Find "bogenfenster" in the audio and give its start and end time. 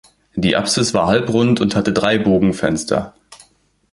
2.17-3.13